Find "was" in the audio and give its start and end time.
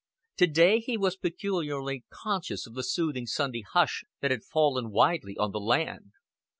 0.97-1.15